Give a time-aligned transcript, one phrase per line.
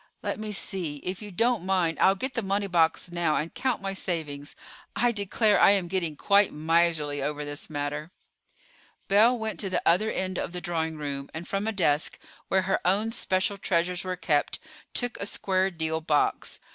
[0.23, 3.83] Let me see; if you don't mind, I'll get the money box now, and count
[3.83, 4.55] my savings.
[4.95, 8.09] I declare I am getting quite miserly over this matter."
[9.09, 12.17] Belle went to the other end of the drawing room, and from a desk,
[12.47, 14.57] where her own special treasures were kept,
[14.95, 16.59] took a square deal box.